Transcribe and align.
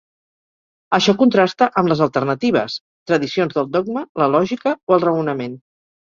Això 0.97 1.13
contrasta 1.17 1.67
amb 1.81 1.91
les 1.91 1.99
alternatives: 2.05 2.77
tradicions 3.11 3.53
del 3.57 3.67
dogma, 3.75 4.03
la 4.23 4.29
lògica 4.37 4.73
o 4.89 4.97
el 4.97 5.05
raonament. 5.05 5.55